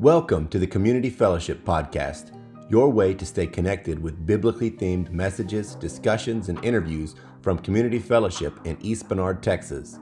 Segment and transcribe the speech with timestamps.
[0.00, 2.30] Welcome to the Community Fellowship Podcast,
[2.70, 8.58] your way to stay connected with biblically themed messages, discussions, and interviews from Community Fellowship
[8.64, 9.98] in East Bernard, Texas.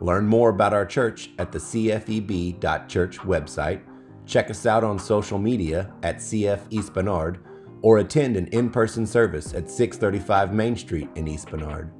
[0.00, 3.82] Learn more about our church at the cfeb.church website,
[4.26, 7.38] check us out on social media at CF East Bernard,
[7.82, 11.92] or attend an in person service at 635 Main Street in East Bernard.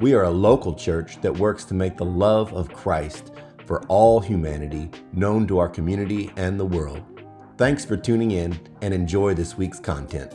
[0.00, 3.32] We are a local church that works to make the love of Christ
[3.68, 7.02] for all humanity known to our community and the world.
[7.58, 10.32] Thanks for tuning in and enjoy this week's content.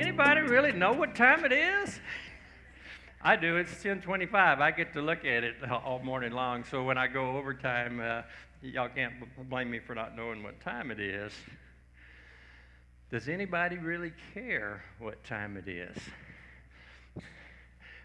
[0.00, 2.00] Anybody really know what time it is?
[3.20, 3.58] I do.
[3.58, 4.62] It's 10:25.
[4.62, 6.64] I get to look at it all morning long.
[6.64, 8.22] So when I go overtime, uh,
[8.62, 9.12] y'all can't
[9.50, 11.34] blame me for not knowing what time it is.
[13.10, 15.96] Does anybody really care what time it is?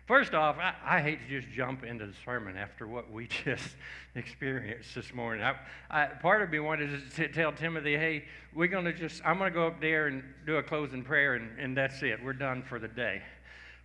[0.08, 3.76] First off, I, I, hate to just jump into the sermon after what we just
[4.16, 5.44] experienced this morning.
[5.44, 5.56] I,
[5.90, 9.52] I, part of me wanted to tell Timothy, hey, we're going to just, I'm going
[9.52, 12.24] to go up there and do a closing prayer, and, and that's it.
[12.24, 13.22] We're done for the day.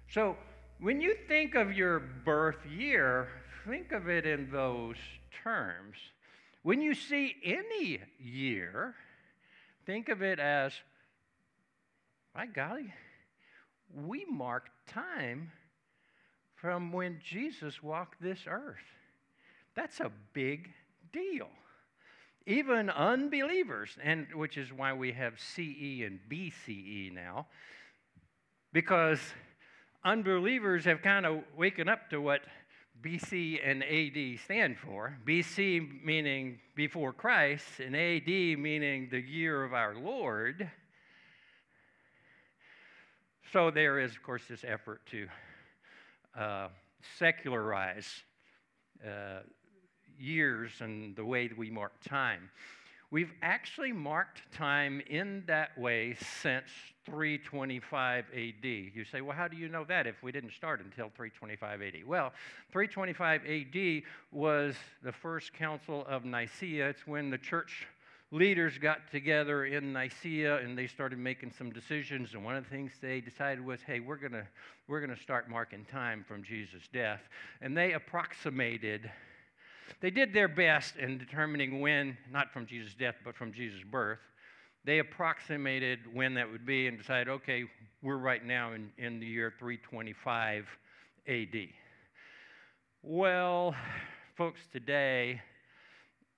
[0.10, 0.38] So
[0.80, 3.28] when you think of your birth year,
[3.68, 4.96] think of it in those
[5.44, 5.98] terms.
[6.64, 8.96] When you see any year,
[9.86, 10.72] think of it as,
[12.34, 12.94] my golly,
[13.94, 15.52] we mark time
[16.56, 18.78] from when Jesus walked this earth.
[19.76, 20.70] That's a big
[21.16, 21.48] deal.
[22.46, 27.48] Even unbelievers, and which is why we have CE and BCE now,
[28.72, 29.20] because
[30.04, 32.42] unbelievers have kind of waken up to what
[33.02, 35.18] BC and AD stand for.
[35.28, 40.70] BC meaning before Christ, and AD meaning the year of our Lord.
[43.52, 45.28] So there is, of course, this effort to
[46.40, 46.68] uh,
[47.18, 48.08] secularize
[49.06, 49.40] uh,
[50.20, 52.50] years and the way we mark time.
[53.12, 56.66] We've actually marked time in that way since
[57.06, 58.66] 325 AD.
[58.66, 62.08] You say, well, how do you know that if we didn't start until 325 AD?
[62.08, 62.34] Well,
[62.72, 66.90] 325 AD was the first council of Nicaea.
[66.90, 67.88] It's when the church
[68.32, 72.34] leaders got together in Nicaea and they started making some decisions.
[72.34, 74.48] And one of the things they decided was, hey, we're going to
[74.88, 77.22] we're going to start marking time from Jesus' death.
[77.62, 79.10] And they approximated
[80.02, 84.20] they did their best in determining when, not from Jesus' death, but from Jesus' birth.
[84.84, 87.64] They approximated when that would be and decided, okay,
[88.02, 90.68] we're right now in, in the year 325
[91.28, 91.56] AD.
[93.02, 93.76] Well,
[94.36, 95.42] folks today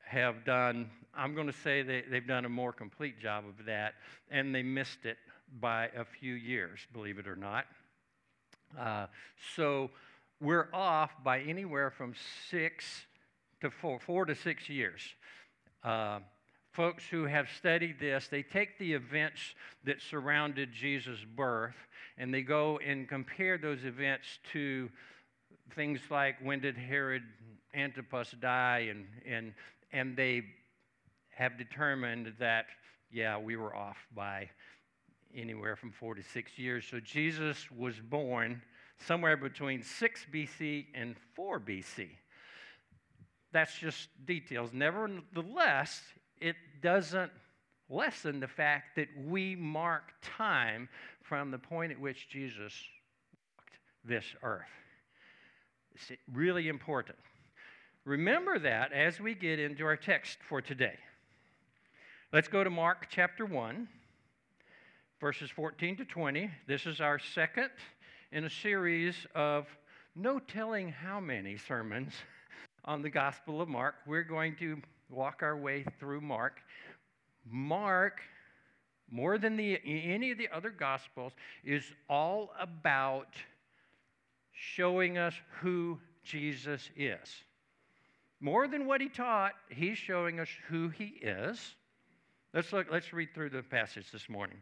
[0.06, 3.96] have done, I'm going to say they, they've done a more complete job of that,
[4.32, 5.18] and they missed it
[5.60, 7.66] by a few years, believe it or not.
[8.80, 9.08] Uh,
[9.56, 9.90] so
[10.40, 12.14] we're off by anywhere from
[12.50, 13.06] six
[13.62, 15.02] to four, four to six years.
[15.84, 16.20] Uh,
[16.72, 19.40] folks who have studied this, they take the events
[19.84, 21.76] that surrounded Jesus' birth
[22.18, 24.90] and they go and compare those events to
[25.76, 27.24] things like when did Herod
[27.74, 29.54] Antipas die, and, and,
[29.92, 30.44] and they
[31.30, 32.66] have determined that,
[33.12, 34.50] yeah, we were off by
[35.36, 36.86] anywhere from four to six years.
[36.90, 38.62] So Jesus was born
[39.06, 42.10] somewhere between 6 BC and 4 BC
[43.58, 44.70] that's just details.
[44.72, 46.04] Nevertheless,
[46.40, 47.32] it doesn't
[47.90, 50.88] lessen the fact that we mark time
[51.24, 52.72] from the point at which Jesus
[53.58, 54.62] walked this earth.
[55.96, 57.18] It's really important.
[58.06, 61.00] Remember that as we get into our text for today.
[62.32, 63.88] Let's go to Mark chapter 1,
[65.20, 66.52] verses 14 to 20.
[66.68, 67.72] This is our second
[68.32, 69.66] in a series of
[70.16, 72.14] no telling how many sermons
[72.88, 73.96] on the Gospel of Mark.
[74.08, 76.62] We're going to walk our way through Mark.
[77.46, 78.22] Mark
[79.10, 83.30] more than the, any of the other Gospels, is all about
[84.52, 87.44] showing us who Jesus is.
[88.40, 91.76] More than what he taught, he's showing us who he is.
[92.54, 94.58] Let's look, let's read through the passage this morning.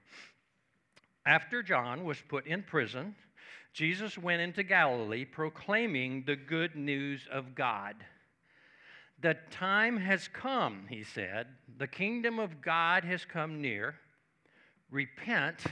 [1.25, 3.16] After John was put in prison,
[3.74, 7.95] Jesus went into Galilee proclaiming the good news of God.
[9.25, 11.48] The time has come, he said.
[11.80, 13.95] The kingdom of God has come near.
[14.92, 15.63] Repent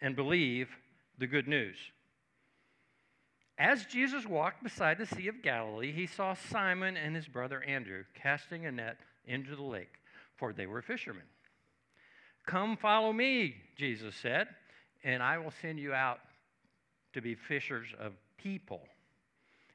[0.00, 0.68] and believe
[1.18, 1.76] the good news.
[3.58, 8.04] As Jesus walked beside the Sea of Galilee, he saw Simon and his brother Andrew
[8.14, 9.94] casting a net into the lake,
[10.36, 11.26] for they were fishermen.
[12.46, 14.46] Come follow me, Jesus said,
[15.02, 16.20] and I will send you out
[17.14, 18.82] to be fishers of people.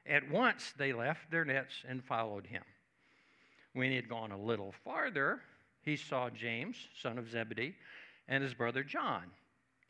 [0.06, 2.62] At once they left their nets and followed him.
[3.74, 5.40] When he had gone a little farther,
[5.82, 7.74] he saw James, son of Zebedee,
[8.28, 9.24] and his brother John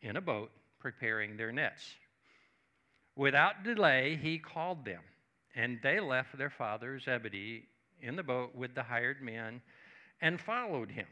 [0.02, 0.50] in a boat
[0.80, 1.94] preparing their nets.
[3.14, 5.02] Without delay, he called them,
[5.54, 7.68] and they left their father Zebedee
[8.00, 9.62] in the boat with the hired men
[10.20, 11.06] and followed him.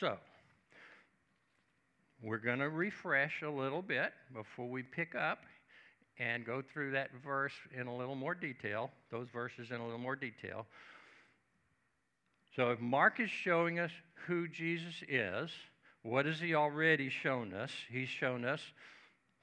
[0.00, 0.18] So,
[2.22, 5.44] we're going to refresh a little bit before we pick up
[6.18, 9.98] and go through that verse in a little more detail, those verses in a little
[9.98, 10.66] more detail.
[12.54, 13.90] So, if Mark is showing us
[14.26, 15.50] who Jesus is,
[16.02, 17.72] what has he already shown us?
[17.90, 18.60] He's shown us,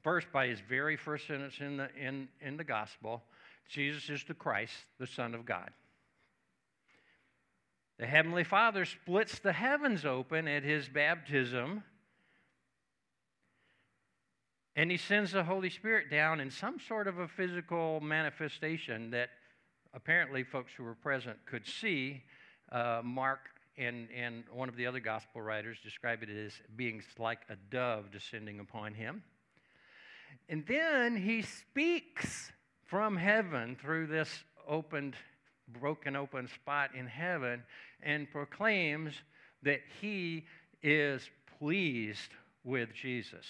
[0.01, 3.23] first, by his very first sentence in the, in, in the gospel
[3.71, 5.69] Jesus is the Christ, the Son of God.
[7.99, 11.83] The Heavenly Father splits the heavens open at his baptism,
[14.75, 19.29] and he sends the Holy Spirit down in some sort of a physical manifestation that
[19.93, 22.23] apparently folks who were present could see.
[22.71, 23.39] Uh, Mark
[23.77, 28.11] and, and one of the other gospel writers describe it as being like a dove
[28.11, 29.23] descending upon him.
[30.47, 32.51] And then he speaks
[32.85, 35.15] from heaven through this opened,
[35.67, 37.63] broken open spot in heaven
[38.03, 39.13] and proclaims
[39.63, 40.45] that he
[40.81, 41.29] is
[41.59, 42.31] pleased
[42.63, 43.45] with Jesus,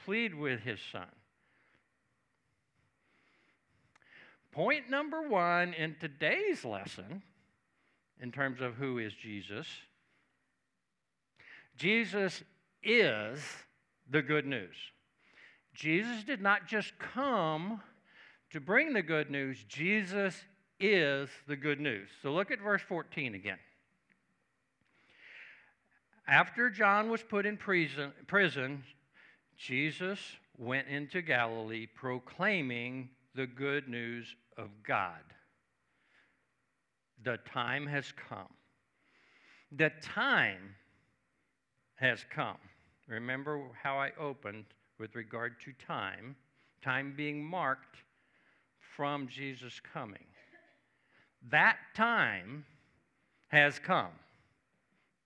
[0.00, 1.06] He's pleased with his son.
[4.52, 7.22] Point number one in today's lesson
[8.20, 9.66] in terms of who is Jesus.
[11.76, 12.42] Jesus
[12.82, 13.40] is
[14.10, 14.74] the good news.
[15.74, 17.80] Jesus did not just come
[18.50, 20.34] to bring the good news, Jesus
[20.80, 22.08] is the good news.
[22.22, 23.58] So look at verse 14 again.
[26.26, 28.82] After John was put in prison, prison
[29.60, 30.18] Jesus
[30.56, 35.20] went into Galilee proclaiming the good news of God.
[37.22, 38.48] The time has come.
[39.70, 40.76] The time
[41.96, 42.56] has come.
[43.06, 44.64] Remember how I opened
[44.98, 46.36] with regard to time,
[46.82, 47.98] time being marked
[48.96, 50.24] from Jesus coming.
[51.50, 52.64] That time
[53.48, 54.12] has come.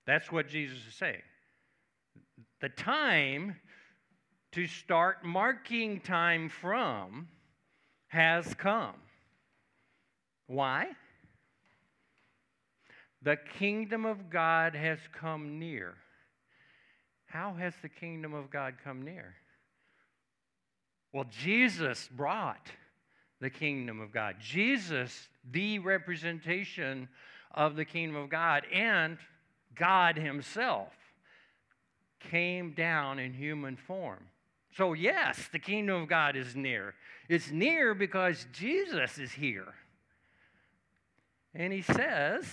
[0.09, 1.23] That's what Jesus is saying.
[2.61, 3.57] The time
[4.55, 7.27] to start marking time from
[8.07, 8.95] has come.
[10.47, 10.87] Why?
[13.23, 15.95] The kingdom of God has come near.
[17.27, 19.35] How has the kingdom of God come near?
[21.13, 22.71] Well, Jesus brought
[23.41, 24.37] the kingdom of God.
[24.39, 27.09] Jesus, the representation
[27.53, 29.19] of the kingdom of God, and
[29.75, 30.93] God Himself
[32.21, 34.29] came down in human form.
[34.77, 36.95] So, yes, the kingdom of God is near.
[37.29, 39.75] It's near because Jesus is here.
[41.55, 42.45] And He says,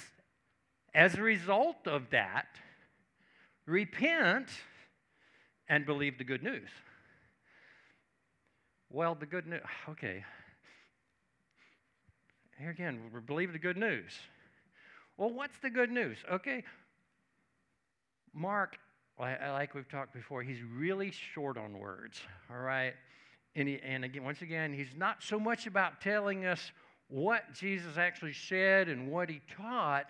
[0.94, 2.48] as a result of that,
[3.66, 4.50] repent
[5.68, 6.70] and believe the good news.
[8.92, 10.24] Well, the good news, okay.
[12.60, 14.12] Here again, we believe the good news.
[15.18, 16.18] Well, what's the good news?
[16.32, 16.64] Okay.
[18.34, 18.78] Mark,
[19.22, 22.94] like we've talked before, he's really short on words, all right?
[23.56, 26.72] And, he, and again, once again, he's not so much about telling us
[27.08, 30.08] what Jesus actually said and what he taught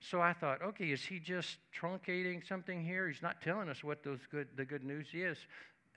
[0.00, 3.06] so I thought, okay, is he just truncating something here?
[3.06, 5.36] He's not telling us what those good, the good news is.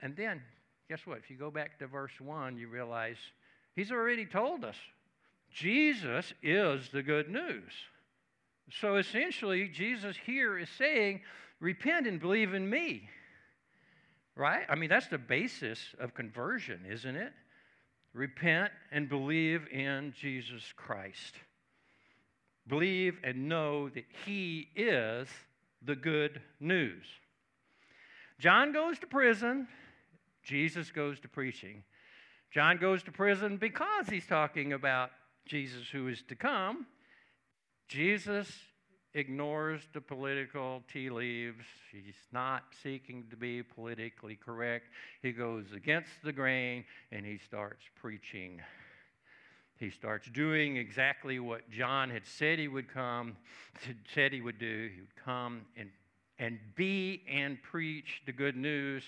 [0.02, 0.42] And then,
[0.88, 1.18] guess what?
[1.18, 3.16] If you go back to verse 1, you realize
[3.74, 4.76] he's already told us
[5.50, 7.72] Jesus is the good news.
[8.70, 11.20] So essentially, Jesus here is saying,
[11.64, 13.08] repent and believe in me.
[14.36, 14.64] Right?
[14.68, 17.32] I mean, that's the basis of conversion, isn't it?
[18.12, 21.34] Repent and believe in Jesus Christ.
[22.66, 25.28] believe and know that he is
[25.82, 27.04] the good news.
[28.38, 29.68] John goes to prison,
[30.42, 31.84] Jesus goes to preaching.
[32.50, 35.10] John goes to prison because he's talking about
[35.46, 36.86] Jesus who is to come.
[37.88, 38.48] Jesus
[39.14, 41.64] ignores the political tea leaves.
[41.92, 44.86] He's not seeking to be politically correct.
[45.22, 48.60] He goes against the grain and he starts preaching.
[49.76, 53.36] He starts doing exactly what John had said he would come,
[54.14, 54.90] said he would do.
[54.92, 55.90] He would come and,
[56.38, 59.04] and be and preach the good news.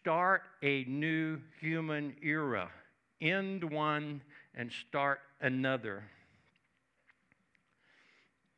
[0.00, 2.70] Start a new human era.
[3.20, 4.20] End one
[4.54, 6.04] and start another.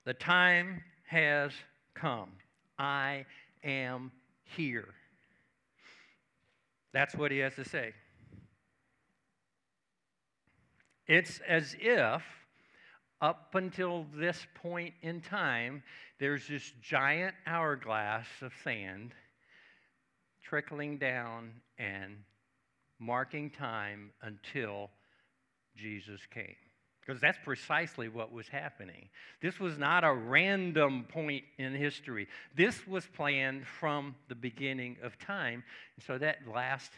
[0.07, 1.51] The time has
[1.95, 2.31] come.
[2.79, 3.27] I
[3.65, 4.13] am
[4.45, 4.95] here.
[6.93, 7.93] That's what he has to say.
[11.09, 12.23] It's as if,
[13.21, 15.83] up until this point in time,
[16.21, 19.13] there's this giant hourglass of sand
[20.45, 22.19] trickling down and
[23.01, 24.89] marking time until
[25.77, 26.55] Jesus came.
[27.07, 29.09] Because that's precisely what was happening.
[29.41, 32.27] This was not a random point in history.
[32.57, 35.63] This was planned from the beginning of time.
[35.97, 36.91] And so that last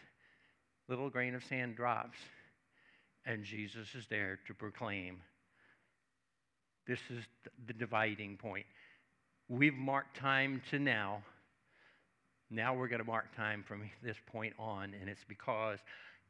[0.87, 2.17] little grain of sand drops,
[3.25, 5.21] and Jesus is there to proclaim.
[6.87, 7.23] This is
[7.67, 8.65] the dividing point.
[9.47, 11.21] We've marked time to now.
[12.49, 15.77] Now we're going to mark time from this point on, and it's because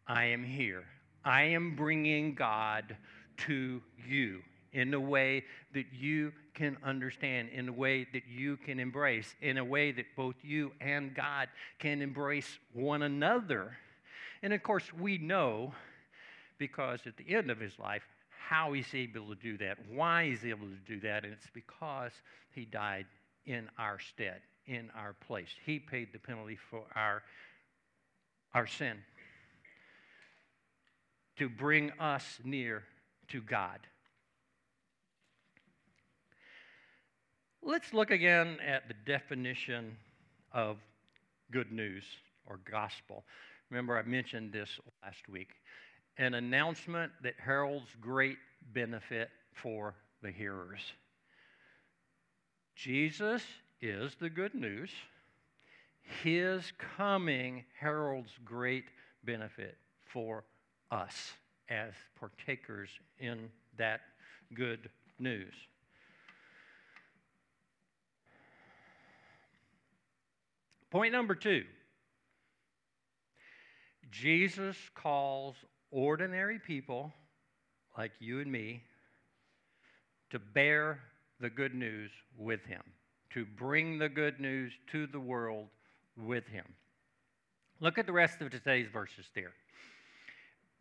[0.05, 0.83] I am here.
[1.23, 2.97] I am bringing God
[3.47, 4.41] to you
[4.71, 5.43] in a way
[5.73, 10.05] that you can understand, in a way that you can embrace, in a way that
[10.15, 11.47] both you and God
[11.79, 13.77] can embrace one another.
[14.43, 15.73] And of course, we know
[16.57, 18.03] because at the end of his life,
[18.49, 22.11] how he's able to do that, why he's able to do that, and it's because
[22.51, 23.05] he died
[23.45, 25.49] in our stead, in our place.
[25.65, 27.23] He paid the penalty for our,
[28.53, 28.97] our sin
[31.37, 32.83] to bring us near
[33.29, 33.79] to God.
[37.61, 39.97] Let's look again at the definition
[40.51, 40.77] of
[41.51, 42.03] good news
[42.45, 43.25] or gospel.
[43.69, 44.69] Remember, I mentioned this
[45.03, 45.49] last week.
[46.17, 48.37] An announcement that heralds great
[48.73, 50.81] benefit for the hearers.
[52.75, 53.43] Jesus
[53.81, 54.89] is the good news.
[56.23, 58.85] His coming heralds great
[59.23, 60.43] benefit for
[60.91, 61.33] us
[61.69, 64.01] as partakers in that
[64.53, 65.53] good news.
[70.89, 71.63] Point number two
[74.11, 75.55] Jesus calls
[75.91, 77.13] ordinary people
[77.97, 78.81] like you and me
[80.31, 80.99] to bear
[81.39, 82.81] the good news with him,
[83.31, 85.67] to bring the good news to the world
[86.17, 86.65] with him.
[87.79, 89.53] Look at the rest of today's verses there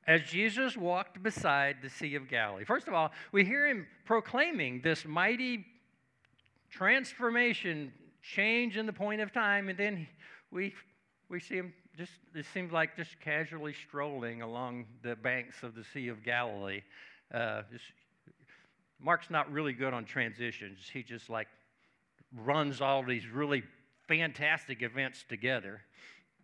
[0.08, 2.64] as Jesus walked beside the Sea of Galilee.
[2.64, 5.66] First of all, we hear him proclaiming this mighty
[6.70, 10.08] transformation, change in the point of time, and then
[10.50, 10.74] we,
[11.28, 15.84] we see him just, it seems like just casually strolling along the banks of the
[15.84, 16.80] Sea of Galilee.
[17.32, 17.84] Uh, just,
[18.98, 20.78] Mark's not really good on transitions.
[20.90, 21.48] He just like
[22.34, 23.62] runs all these really
[24.06, 25.82] fantastic events together.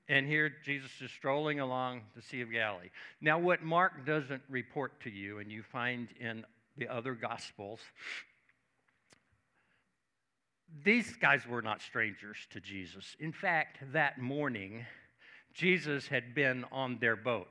[0.08, 2.90] And here Jesus is strolling along the Sea of Galilee.
[3.20, 6.44] Now, what Mark doesn't report to you, and you find in
[6.76, 7.80] the other Gospels,
[10.84, 13.16] these guys were not strangers to Jesus.
[13.18, 14.84] In fact, that morning,
[15.54, 17.48] Jesus had been on their boat.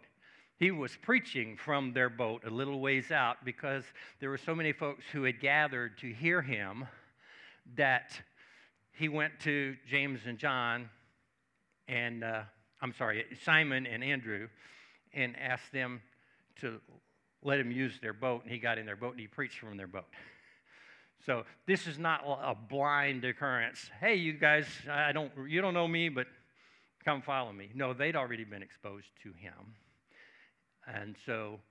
[0.58, 3.84] He was preaching from their boat a little ways out because
[4.20, 6.86] there were so many folks who had gathered to hear him
[7.76, 8.12] that
[8.92, 10.90] he went to James and John
[11.88, 12.42] and uh,
[12.82, 14.48] I'm sorry, Simon and Andrew,
[15.14, 16.02] and asked them
[16.62, 16.80] to
[17.44, 18.44] let him use their boat.
[18.44, 20.06] And he got in their boat and he preached from their boat.
[21.26, 23.90] So this is not a blind occurrence.
[24.02, 26.28] Hey, you guys, I don't, you don't know me, but
[27.06, 27.70] come follow me.
[27.74, 29.76] No, they'd already been exposed to him,
[30.86, 31.62] and so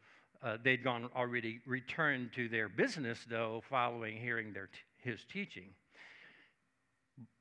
[0.43, 5.75] uh, they'd gone already returned to their business though, following hearing their t- his teaching.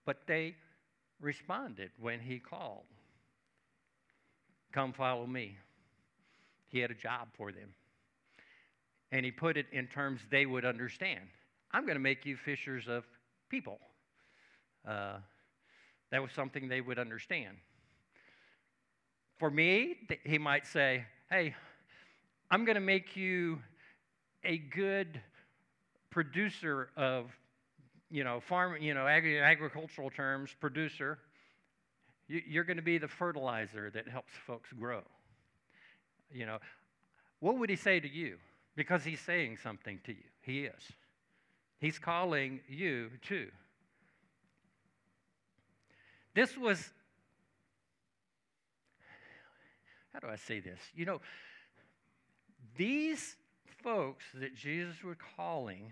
[0.05, 0.55] But they
[1.21, 2.85] responded when he called.
[4.71, 5.57] Come follow me.
[6.69, 7.73] He had a job for them.
[9.11, 11.21] And he put it in terms they would understand.
[11.71, 13.05] I'm going to make you fishers of
[13.49, 13.79] people.
[14.87, 15.17] Uh,
[16.11, 17.57] that was something they would understand.
[19.37, 21.55] For me, he might say, Hey,
[22.49, 23.59] I'm going to make you
[24.43, 25.21] a good
[26.09, 27.31] producer of,
[28.11, 31.17] you know, farm, you know, agri- agricultural terms, producer.
[32.27, 35.01] You, you're going to be the fertilizer that helps folks grow.
[36.31, 36.57] You know,
[37.39, 38.37] what would he say to you?
[38.75, 40.23] Because he's saying something to you.
[40.41, 40.83] He is.
[41.79, 43.47] He's calling you too.
[46.33, 46.89] This was,
[50.13, 50.79] how do I say this?
[50.95, 51.21] You know,
[52.77, 53.35] these
[53.83, 55.91] folks that Jesus was calling,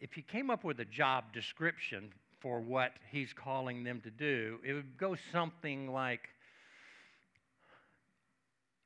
[0.00, 4.58] if he came up with a job description for what he's calling them to do,
[4.64, 6.28] it would go something like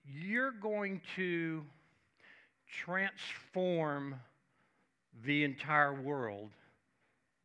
[0.04, 1.62] You're going to
[2.84, 4.16] transform
[5.24, 6.50] the entire world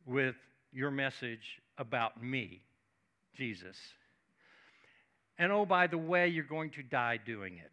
[0.06, 0.34] with
[0.72, 2.62] your message about me,
[3.36, 3.76] Jesus.
[5.38, 7.72] And oh, by the way, you're going to die doing it.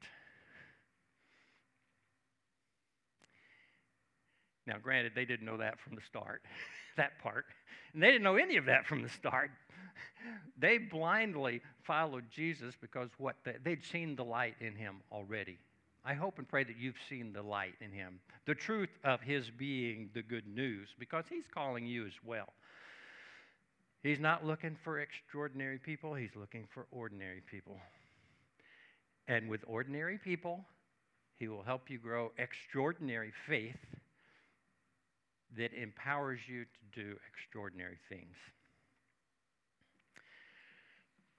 [4.68, 6.42] Now, granted, they didn't know that from the start,
[6.98, 7.46] that part.
[7.94, 9.52] And they didn't know any of that from the start.
[10.58, 15.60] They blindly followed Jesus because what they, they'd seen the light in him already.
[16.04, 19.52] I hope and pray that you've seen the light in him, the truth of his
[19.52, 22.54] being the good news, because he's calling you as well.
[24.02, 27.78] He's not looking for extraordinary people, he's looking for ordinary people.
[29.28, 30.64] And with ordinary people,
[31.38, 33.78] he will help you grow extraordinary faith
[35.58, 38.36] that empowers you to do extraordinary things.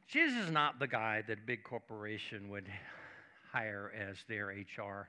[0.09, 2.69] Jesus is not the guy that a big corporation would
[3.53, 5.09] hire as their HR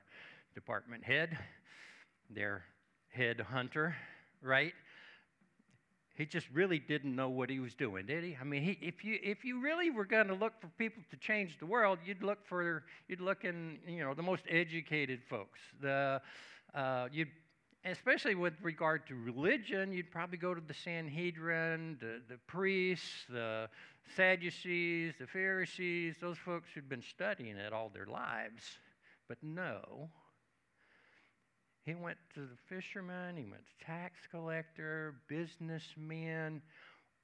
[0.54, 1.38] department head,
[2.30, 2.64] their
[3.10, 3.94] head hunter,
[4.42, 4.72] right?
[6.16, 8.36] He just really didn't know what he was doing, did he?
[8.40, 11.16] I mean, he, if you if you really were going to look for people to
[11.16, 15.60] change the world, you'd look for you'd look in you know the most educated folks.
[15.80, 16.20] The
[16.74, 17.28] uh, you'd
[17.90, 23.68] especially with regard to religion, you'd probably go to the Sanhedrin, the, the priests, the
[24.16, 28.62] Sadducees, the Pharisees, those folks who'd been studying it all their lives.
[29.28, 30.08] But no,
[31.84, 36.62] he went to the fishermen, he went to tax collector, businessmen,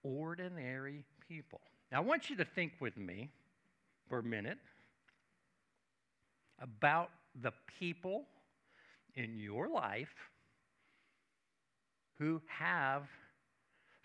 [0.02, 1.60] ordinary people.
[1.90, 3.30] Now, I want you to think with me
[4.08, 4.58] for a minute
[6.60, 8.26] about the people
[9.16, 10.14] in your life
[12.18, 13.04] who have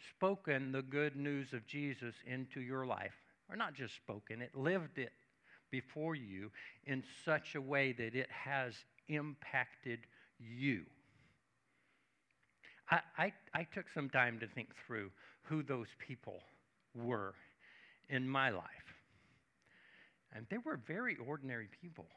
[0.10, 3.16] spoken the good news of Jesus into your life,
[3.50, 5.14] or not just spoken it, lived it
[5.72, 6.52] before you
[6.86, 8.74] in such a way that it has
[9.08, 10.00] impacted
[10.40, 10.84] you.
[12.90, 15.12] I, I, I, took some time to think through
[15.44, 16.42] who those people
[16.96, 17.36] were
[18.10, 18.64] in my life.
[20.34, 22.08] And they were very ordinary people.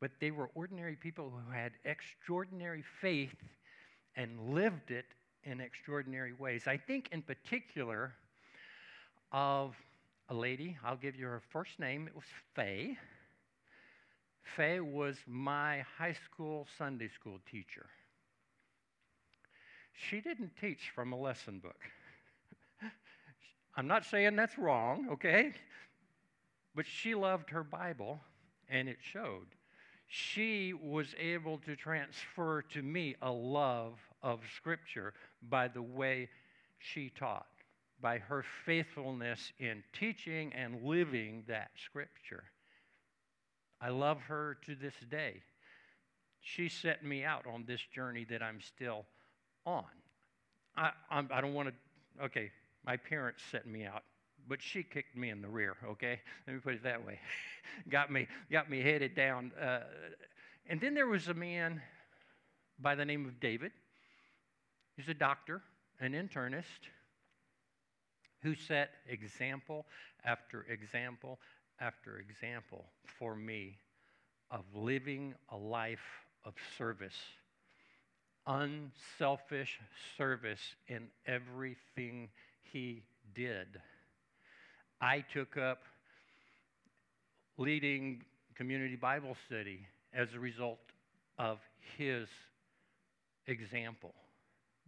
[0.00, 3.34] But they were ordinary people who had extraordinary faith
[4.16, 5.06] and lived it
[5.44, 6.66] in extraordinary ways.
[6.66, 8.12] I think, in particular,
[9.32, 9.76] of
[10.28, 12.96] a lady, I'll give you her first name, it was Faye.
[14.42, 17.86] Faye was my high school Sunday school teacher.
[19.92, 21.80] She didn't teach from a lesson book.
[23.76, 25.52] I'm not saying that's wrong, okay?
[26.74, 28.20] But she loved her Bible,
[28.68, 29.46] and it showed.
[30.12, 33.94] She was able to transfer to me a love
[34.24, 35.14] of Scripture
[35.48, 36.28] by the way
[36.80, 37.46] she taught,
[38.00, 42.42] by her faithfulness in teaching and living that Scripture.
[43.80, 45.42] I love her to this day.
[46.40, 49.04] She set me out on this journey that I'm still
[49.64, 49.84] on.
[50.76, 52.50] I, I'm, I do not want to, okay,
[52.84, 54.02] my parents set me out,
[54.50, 56.20] but she kicked me in the rear, okay?
[56.46, 57.20] Let me put it that way.
[57.88, 59.52] got, me, got me headed down.
[59.58, 59.82] Uh,
[60.68, 61.80] and then there was a man
[62.80, 63.70] by the name of David
[64.96, 65.62] He's a doctor,
[66.00, 66.90] an internist,
[68.42, 69.86] who set example
[70.26, 71.38] after example
[71.80, 72.84] after example
[73.18, 73.78] for me
[74.50, 76.04] of living a life
[76.44, 77.16] of service,
[78.46, 79.80] unselfish
[80.18, 82.28] service in everything
[82.62, 83.02] he
[83.34, 83.80] did.
[85.00, 85.82] I took up
[87.56, 88.22] leading
[88.54, 90.80] community Bible study as a result
[91.38, 91.58] of
[91.96, 92.28] his
[93.46, 94.14] example.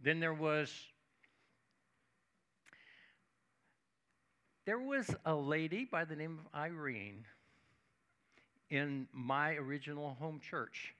[0.03, 0.71] Then there was
[4.65, 7.25] there was a lady by the name of Irene
[8.69, 10.93] in my original home church.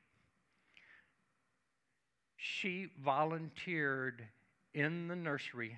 [2.36, 4.24] She volunteered
[4.74, 5.78] in the nursery.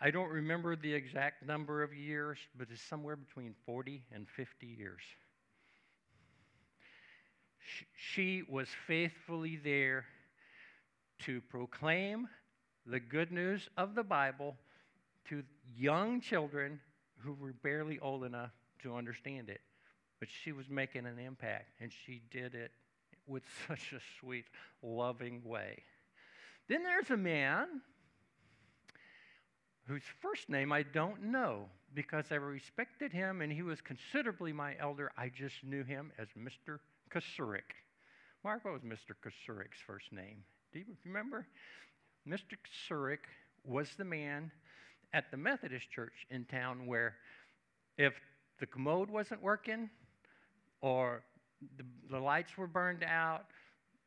[0.00, 4.66] I don't remember the exact number of years, but it's somewhere between 40 and 50
[4.66, 5.02] years.
[7.94, 10.06] She was faithfully there
[11.20, 12.28] to proclaim
[12.86, 14.56] the good news of the Bible
[15.28, 15.42] to
[15.76, 16.80] young children
[17.18, 19.60] who were barely old enough to understand it.
[20.18, 22.72] But she was making an impact, and she did it
[23.26, 24.46] with such a sweet,
[24.82, 25.82] loving way.
[26.68, 27.82] Then there's a man
[29.90, 34.76] whose first name I don't know because I respected him and he was considerably my
[34.78, 35.10] elder.
[35.18, 36.78] I just knew him as Mr.
[37.12, 37.74] Kasurik.
[38.42, 39.14] What was Mr.
[39.20, 40.44] Kasurik's first name?
[40.72, 41.44] Do you remember?
[42.26, 42.54] Mr.
[42.64, 43.26] Kasurik
[43.64, 44.52] was the man
[45.12, 47.16] at the Methodist church in town where
[47.98, 48.14] if
[48.60, 49.90] the commode wasn't working
[50.82, 51.24] or
[51.78, 53.46] the, the lights were burned out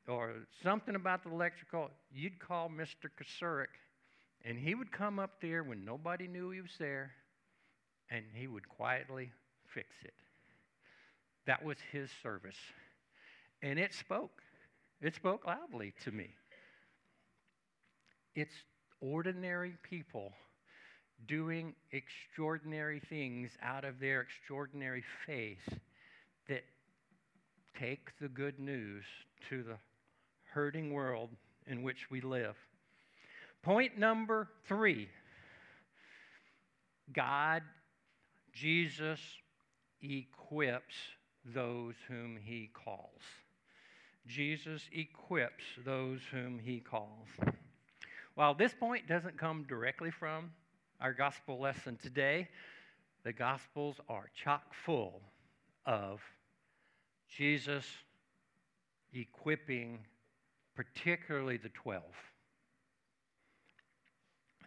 [0.08, 0.32] or
[0.64, 3.10] something about the electrical, you'd call Mr.
[3.20, 3.68] Kasurik
[4.44, 7.12] and he would come up there when nobody knew he was there
[8.10, 9.32] and he would quietly
[9.74, 10.14] fix it.
[11.46, 12.58] That was his service.
[13.62, 14.42] And it spoke.
[15.02, 16.30] It spoke loudly to me.
[18.36, 18.54] It's
[19.02, 20.32] ordinary people
[21.28, 25.80] doing extraordinary things out of their extraordinary faith
[26.48, 26.64] that
[27.80, 29.06] take the good news
[29.50, 29.78] to the
[30.54, 31.30] hurting world
[31.68, 32.56] in which we live.
[33.64, 35.08] Point number three
[37.14, 37.64] God,
[38.52, 39.20] Jesus,
[40.02, 40.96] equips
[41.46, 43.22] those whom he calls.
[44.28, 47.28] Jesus equips those whom he calls.
[48.36, 50.52] While this point doesn't come directly from
[51.00, 52.50] our gospel lesson today,
[53.24, 55.22] the gospels are chock full
[55.86, 56.20] of
[57.30, 57.86] Jesus
[59.14, 60.00] equipping
[60.76, 62.04] particularly the 12.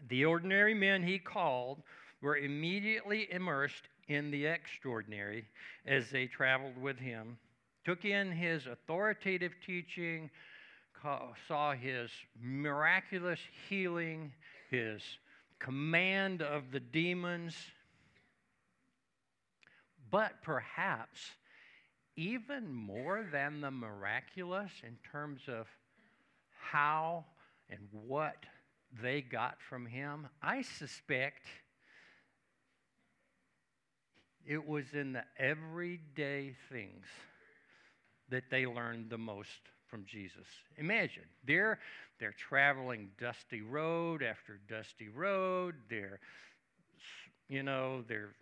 [0.09, 1.83] The ordinary men he called
[2.21, 5.47] were immediately immersed in the extraordinary
[5.85, 7.39] as they traveled with him,
[7.85, 10.31] took in his authoritative teaching,
[11.47, 14.33] saw his miraculous healing,
[14.71, 15.03] his
[15.59, 17.57] command of the demons.
[20.11, 21.33] But perhaps
[22.17, 25.67] even more than the miraculous in terms of
[26.59, 27.25] how
[27.69, 28.37] and what
[29.03, 31.43] they got from him, I suspect
[34.47, 37.05] it was in the everyday things
[38.29, 39.51] that they learned the most
[39.89, 40.47] from Jesus.
[40.77, 41.79] Imagine, they're,
[42.19, 45.75] they're traveling dusty road after dusty road.
[45.89, 46.21] They're,
[47.49, 48.35] you know, they're,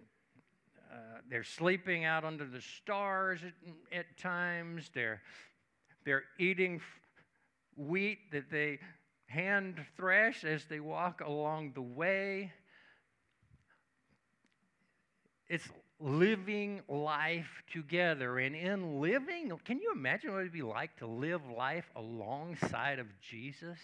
[0.92, 4.90] uh, they're sleeping out under the stars at, at times.
[4.94, 5.20] They're,
[6.04, 6.80] they're eating
[7.76, 8.78] wheat that they
[9.34, 12.52] hand thresh as they walk along the way.
[15.48, 15.68] It's
[16.00, 18.38] living life together.
[18.38, 22.98] And in living, can you imagine what it would be like to live life alongside
[22.98, 23.78] of Jesus?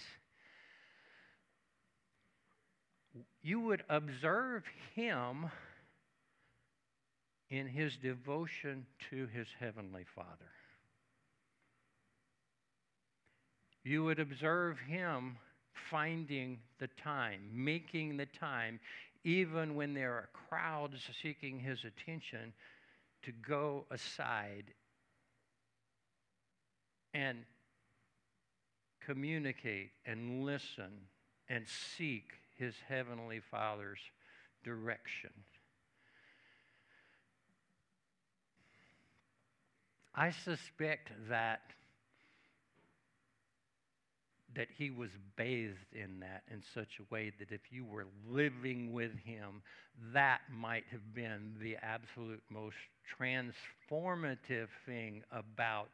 [3.43, 4.63] You would observe
[4.95, 5.51] him
[7.49, 10.29] in his devotion to his heavenly Father.
[13.83, 15.39] You would observe him
[15.91, 18.79] finding the time, making the time,
[19.25, 22.53] even when there are crowds seeking his attention,
[23.23, 24.65] to go aside
[27.13, 27.39] and
[29.05, 30.91] communicate and listen
[31.49, 31.67] and
[31.97, 33.99] seek his heavenly Father's
[34.63, 35.31] direction.
[40.15, 41.61] I suspect that
[44.55, 48.93] that he was bathed in that in such a way that if you were living
[48.93, 49.63] with him,
[50.13, 52.77] that might have been the absolute most
[53.19, 55.91] transformative thing about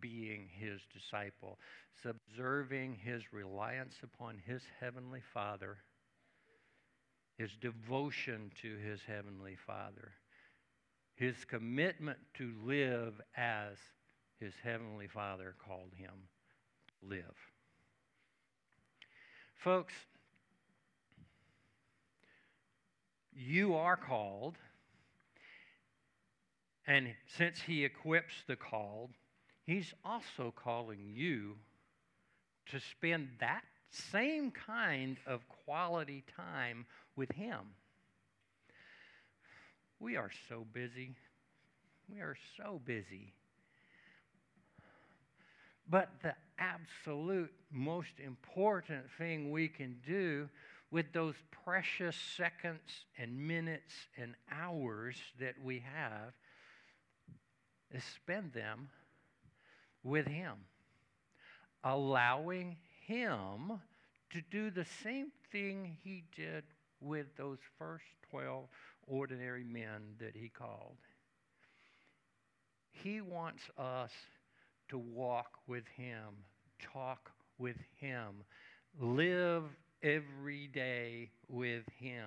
[0.00, 1.58] being his disciple.
[1.94, 5.78] It's observing his reliance upon his heavenly Father,
[7.36, 10.12] his devotion to his heavenly Father,
[11.14, 13.76] his commitment to live as
[14.38, 16.14] his heavenly Father called him
[16.86, 17.47] to live.
[19.58, 19.94] Folks,
[23.34, 24.54] you are called,
[26.86, 29.10] and since He equips the called,
[29.66, 31.56] He's also calling you
[32.70, 37.58] to spend that same kind of quality time with Him.
[39.98, 41.16] We are so busy.
[42.08, 43.34] We are so busy.
[45.90, 50.48] But the absolute most important thing we can do
[50.90, 56.32] with those precious seconds and minutes and hours that we have
[57.92, 58.88] is spend them
[60.02, 60.54] with Him,
[61.84, 62.76] allowing
[63.08, 63.80] him
[64.30, 66.62] to do the same thing he did
[67.00, 68.66] with those first 12
[69.06, 70.98] ordinary men that he called.
[72.90, 74.10] He wants us
[74.90, 76.44] to walk with him,
[76.92, 78.44] talk with him,
[79.00, 79.64] live
[80.02, 82.26] every day with him.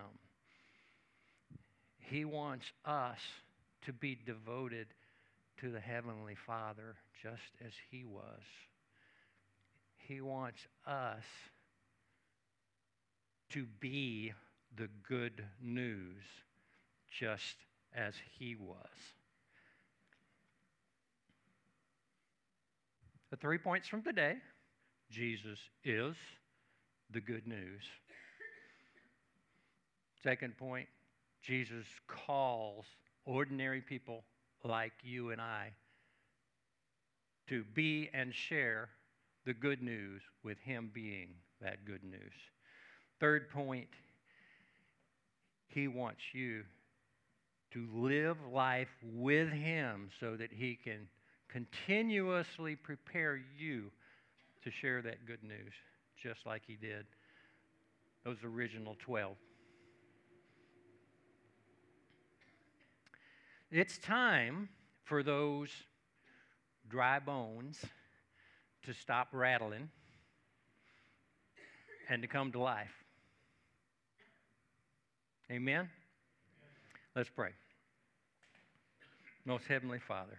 [1.99, 3.19] He wants us
[3.85, 4.87] to be devoted
[5.61, 8.41] to the Heavenly Father just as He was.
[9.95, 11.23] He wants us
[13.51, 14.33] to be
[14.75, 16.23] the good news
[17.09, 17.55] just
[17.95, 18.77] as He was.
[23.31, 24.35] The three points from today
[25.09, 26.15] Jesus is
[27.11, 27.81] the good news.
[30.21, 30.87] Second point
[31.41, 32.85] Jesus calls
[33.25, 34.25] ordinary people
[34.65, 35.71] like you and I
[37.47, 38.89] to be and share
[39.45, 41.29] the good news with Him being
[41.61, 42.33] that good news.
[43.21, 43.89] Third point,
[45.67, 46.63] He wants you
[47.71, 51.07] to live life with Him so that He can
[51.51, 53.91] continuously prepare you
[54.63, 55.73] to share that good news,
[56.21, 57.05] just like He did
[58.23, 59.35] those original 12.
[63.71, 64.69] It's time
[65.05, 65.69] for those
[66.89, 67.83] dry bones
[68.83, 69.89] to stop rattling
[72.09, 72.91] and to come to life.
[75.49, 75.89] Amen?
[77.15, 77.51] Let's pray.
[79.45, 80.37] Most Heavenly Father,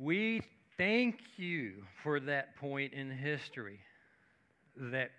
[0.00, 0.40] we
[0.78, 3.80] thank you for that point in history
[4.76, 5.10] that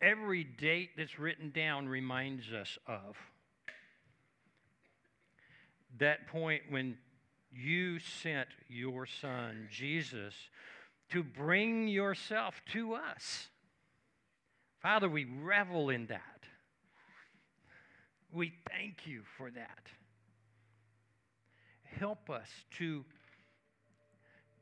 [0.00, 3.16] every date that's written down reminds us of
[5.98, 6.96] that point when
[7.52, 10.34] you sent your son, Jesus,
[11.10, 13.48] to bring yourself to us.
[14.80, 16.22] Father, we revel in that.
[18.32, 19.86] We thank you for that.
[21.98, 23.04] Help us to,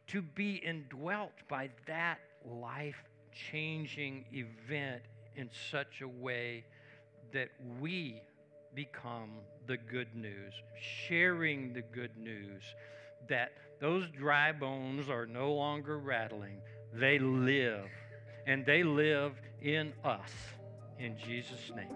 [0.08, 3.02] to be indwelt by that life
[3.50, 5.02] changing event
[5.34, 6.64] in such a way
[7.32, 7.48] that
[7.80, 8.22] we
[8.74, 9.30] become
[9.66, 10.52] the good news,
[11.08, 12.62] sharing the good news
[13.28, 16.58] that those dry bones are no longer rattling.
[16.94, 17.88] They live,
[18.46, 20.30] and they live in us.
[20.98, 21.94] In Jesus' name,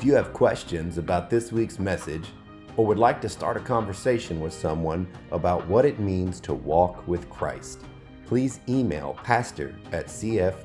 [0.00, 2.26] If you have questions about this week's message,
[2.78, 7.06] or would like to start a conversation with someone about what it means to walk
[7.06, 7.82] with Christ,
[8.24, 10.56] please email pastor at cfeb.church.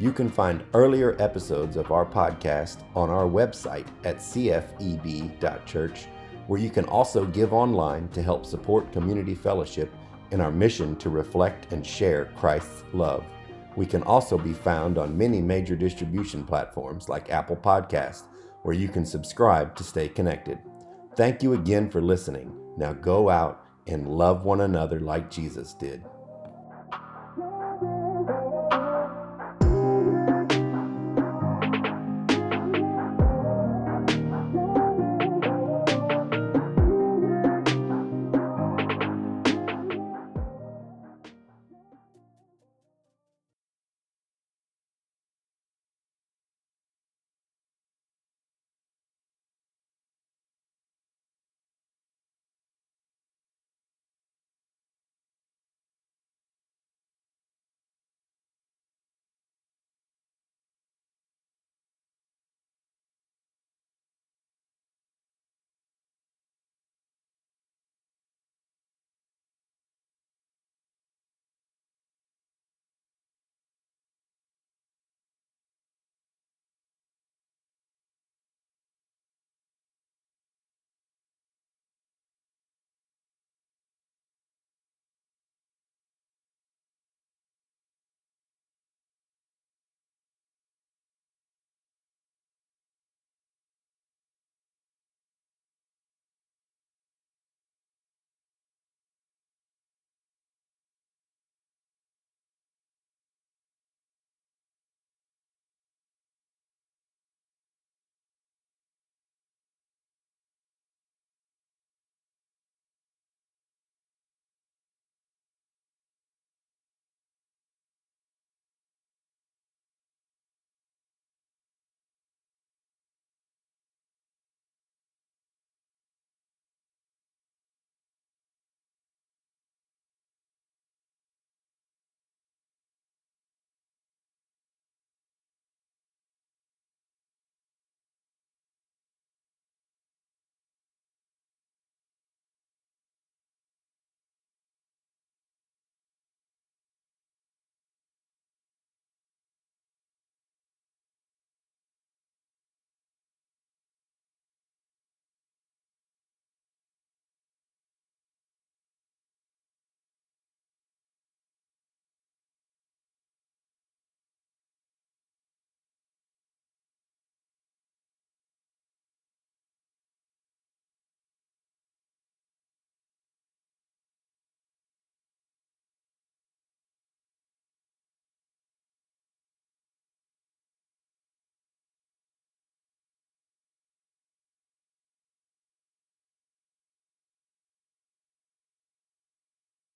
[0.00, 6.06] You can find earlier episodes of our podcast on our website at cfeb.church,
[6.48, 9.92] where you can also give online to help support community fellowship
[10.32, 13.24] in our mission to reflect and share Christ's love.
[13.76, 18.24] We can also be found on many major distribution platforms like Apple Podcast
[18.62, 20.58] where you can subscribe to stay connected.
[21.16, 22.56] Thank you again for listening.
[22.76, 26.04] Now go out and love one another like Jesus did.